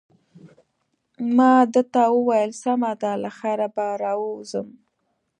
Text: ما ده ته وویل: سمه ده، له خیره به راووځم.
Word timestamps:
ما 1.35 1.53
ده 1.73 1.81
ته 1.93 2.01
وویل: 2.17 2.51
سمه 2.61 2.91
ده، 3.01 3.11
له 3.23 3.29
خیره 3.37 3.67
به 3.75 3.85
راووځم. 4.01 4.67